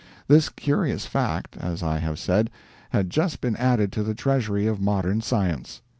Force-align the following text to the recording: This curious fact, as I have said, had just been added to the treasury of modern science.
This 0.27 0.49
curious 0.49 1.05
fact, 1.05 1.55
as 1.57 1.83
I 1.83 1.99
have 1.99 2.17
said, 2.17 2.49
had 2.89 3.11
just 3.11 3.39
been 3.39 3.55
added 3.57 3.91
to 3.91 4.01
the 4.01 4.15
treasury 4.15 4.65
of 4.65 4.81
modern 4.81 5.21
science. 5.21 5.83